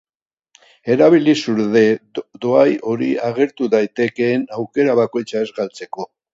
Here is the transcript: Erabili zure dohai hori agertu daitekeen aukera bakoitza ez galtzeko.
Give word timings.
Erabili 0.93 1.35
zure 1.47 1.67
dohai 2.47 2.73
hori 2.93 3.11
agertu 3.29 3.71
daitekeen 3.77 4.51
aukera 4.59 4.99
bakoitza 5.05 5.47
ez 5.49 5.55
galtzeko. 5.63 6.13